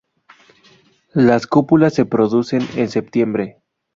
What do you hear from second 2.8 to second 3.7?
septiembre.